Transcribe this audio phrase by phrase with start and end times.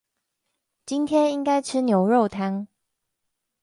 [0.83, 2.65] 今天應該吃牛肉湯